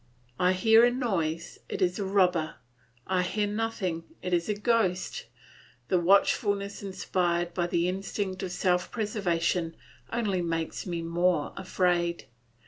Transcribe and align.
I 0.39 0.53
hear 0.53 0.83
a 0.83 0.89
noise, 0.89 1.59
it 1.69 1.79
is 1.79 1.99
a 1.99 2.03
robber; 2.03 2.55
I 3.05 3.21
hear 3.21 3.45
nothing, 3.45 4.05
it 4.23 4.33
is 4.33 4.49
a 4.49 4.55
ghost. 4.55 5.27
The 5.89 5.99
watchfulness 5.99 6.81
inspired 6.81 7.53
by 7.53 7.67
the 7.67 7.87
instinct 7.87 8.41
of 8.41 8.51
self 8.51 8.89
preservation 8.89 9.75
only 10.11 10.41
makes 10.41 10.87
me 10.87 11.03
more 11.03 11.53
afraid. 11.55 12.25